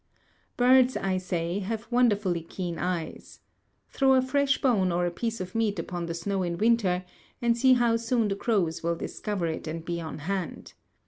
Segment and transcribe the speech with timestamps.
[0.57, 3.39] Birds, I say, have wonderfully keen eyes.
[3.91, 7.05] Throw a fresh bone or a piece of meat upon the snow in winter,
[7.39, 10.73] and see how soon the crows will discover it and be on hand.